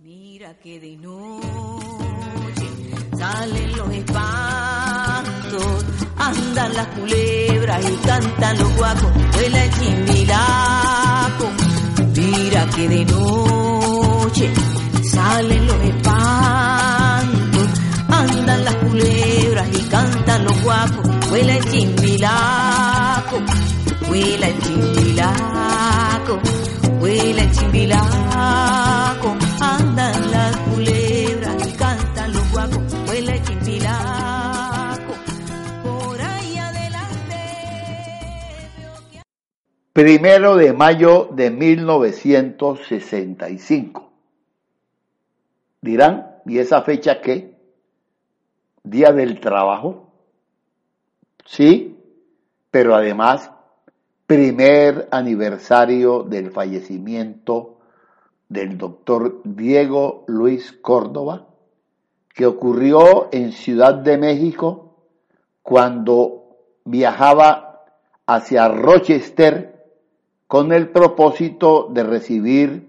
[0.00, 2.68] Mira que de noche
[3.18, 5.84] salen los espantos,
[6.16, 11.50] andan las culebras y cantan los guacos, vuela el chimbilaco.
[12.14, 14.52] Mira que de noche
[15.02, 17.68] salen los espantos,
[18.08, 23.40] andan las culebras y cantan los guapos, vuela el chimbilaco,
[24.06, 26.38] vuela el chimbilaco,
[27.00, 28.17] vuela el chimbilaco,
[39.98, 44.12] Primero de mayo de 1965.
[45.82, 47.58] Dirán, ¿y esa fecha qué?
[48.84, 50.12] Día del trabajo.
[51.44, 51.98] Sí,
[52.70, 53.50] pero además,
[54.28, 57.80] primer aniversario del fallecimiento
[58.48, 61.48] del doctor Diego Luis Córdoba,
[62.32, 64.94] que ocurrió en Ciudad de México
[65.64, 67.82] cuando viajaba
[68.28, 69.77] hacia Rochester
[70.48, 72.88] con el propósito de recibir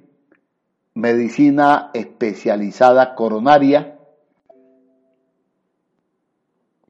[0.94, 4.00] medicina especializada coronaria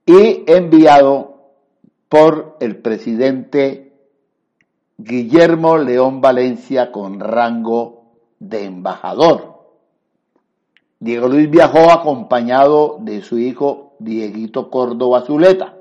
[0.06, 1.54] y enviado
[2.08, 3.94] por el presidente
[4.98, 8.04] Guillermo León Valencia con rango
[8.40, 9.60] de embajador.
[11.00, 15.79] Diego Luis viajó acompañado de su hijo Dieguito Córdoba Zuleta.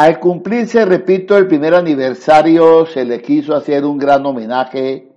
[0.00, 5.12] Al cumplirse, repito, el primer aniversario, se le quiso hacer un gran homenaje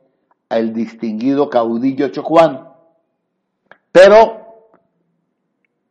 [0.49, 2.67] al distinguido caudillo chocuán.
[3.93, 4.73] Pero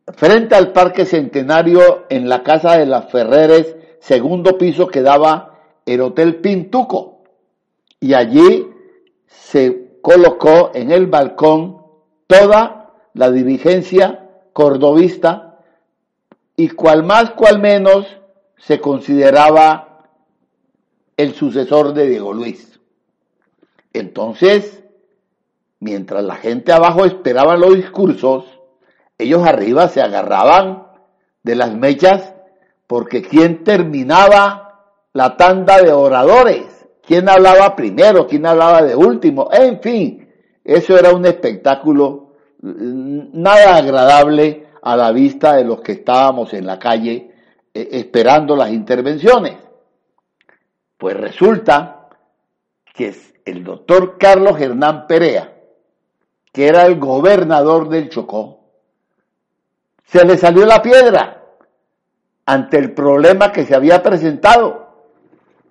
[0.09, 5.57] frente al Parque Centenario, en la Casa de las Ferreres, segundo piso, quedaba
[5.87, 7.23] el Hotel Pintuco.
[7.99, 8.67] Y allí
[9.25, 11.81] se colocó en el balcón
[12.27, 15.57] toda la dirigencia cordobista
[16.55, 18.19] y cual más, cual menos,
[18.57, 20.07] se consideraba
[21.17, 22.79] el sucesor de Diego Luis.
[23.93, 24.83] Entonces,
[25.79, 28.45] mientras la gente abajo esperaba los discursos,
[29.17, 30.87] ellos arriba se agarraban
[31.43, 32.33] de las mechas
[32.87, 34.63] porque quién terminaba
[35.13, 40.29] la tanda de oradores, quién hablaba primero, quién hablaba de último, en fin,
[40.63, 46.79] eso era un espectáculo nada agradable a la vista de los que estábamos en la
[46.79, 47.32] calle
[47.73, 49.57] eh, esperando las intervenciones.
[50.97, 52.07] Pues resulta
[52.93, 53.13] que
[53.45, 55.53] el doctor Carlos Hernán Perea,
[56.51, 58.59] que era el gobernador del Chocó,
[60.05, 61.43] se le salió la piedra
[62.45, 64.83] ante el problema que se había presentado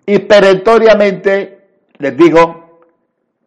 [0.04, 2.80] y perentoriamente les dijo,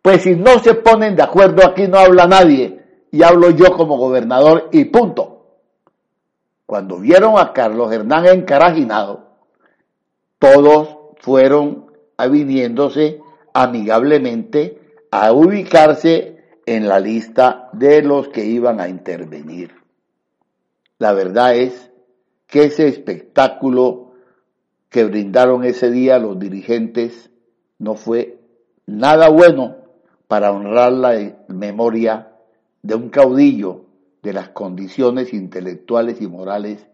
[0.02, 2.80] pues si no se ponen de acuerdo aquí no habla nadie
[3.12, 5.35] y hablo yo como gobernador y punto.
[6.66, 9.30] Cuando vieron a Carlos Hernán encarajinado,
[10.40, 13.22] todos fueron aviniéndose
[13.54, 14.82] amigablemente
[15.12, 19.76] a ubicarse en la lista de los que iban a intervenir.
[20.98, 21.92] La verdad es
[22.48, 24.14] que ese espectáculo
[24.90, 27.30] que brindaron ese día los dirigentes
[27.78, 28.40] no fue
[28.86, 29.76] nada bueno
[30.28, 32.32] para honrar la memoria
[32.82, 33.85] de un caudillo
[34.26, 36.88] de las condiciones intelectuales y morales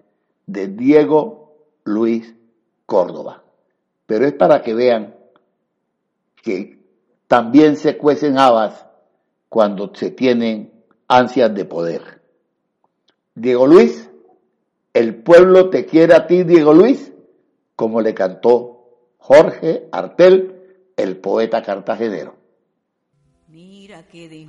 [0.47, 1.55] de Diego
[1.85, 2.35] Luis
[2.85, 3.45] Córdoba.
[4.05, 5.15] Pero es para que vean
[6.43, 6.77] que
[7.29, 8.85] también se cuecen habas
[9.47, 10.73] cuando se tienen
[11.07, 12.21] ansias de poder.
[13.33, 14.09] Diego Luis,
[14.93, 17.13] el pueblo te quiere a ti, Diego Luis,
[17.77, 22.35] como le cantó Jorge Artel, el poeta cartagenero.
[23.47, 24.45] Mira que de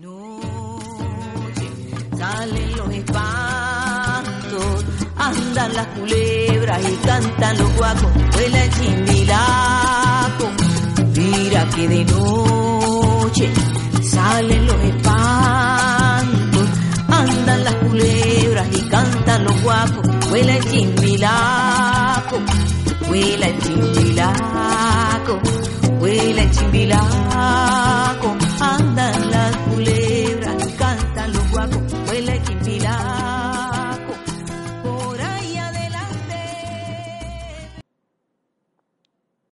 [2.23, 4.85] salen los espantos,
[5.17, 10.47] andan las culebras y cantan los guacos, vuela el chimbilaco.
[11.17, 13.53] Mira que de noche
[14.05, 16.69] salen los espantos,
[17.09, 22.39] andan las culebras y cantan los guapos, vuela el chimbilaco,
[23.09, 25.41] vuela el chimbilaco,
[25.99, 27.92] vuela el chimbilaco.